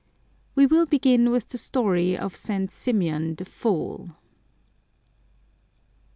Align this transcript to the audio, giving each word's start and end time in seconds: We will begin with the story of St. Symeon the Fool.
We 0.55 0.65
will 0.65 0.87
begin 0.87 1.29
with 1.29 1.49
the 1.49 1.59
story 1.59 2.17
of 2.17 2.35
St. 2.35 2.71
Symeon 2.71 3.37
the 3.37 3.45
Fool. 3.45 4.15